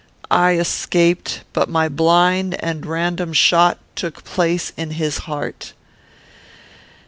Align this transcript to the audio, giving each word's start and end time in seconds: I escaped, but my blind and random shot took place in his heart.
I 0.31 0.53
escaped, 0.53 1.43
but 1.53 1.69
my 1.69 1.87
blind 1.87 2.55
and 2.63 2.87
random 2.87 3.33
shot 3.33 3.77
took 3.95 4.23
place 4.23 4.73
in 4.75 4.89
his 4.97 5.19
heart. 5.29 5.73